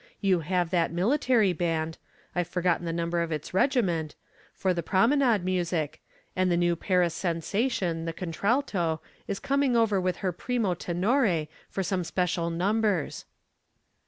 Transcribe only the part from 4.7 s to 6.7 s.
the promenade music, and the